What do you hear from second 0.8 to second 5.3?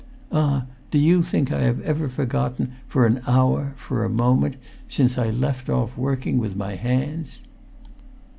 do you think I ever have forgotten—for an hour—for a moment—since I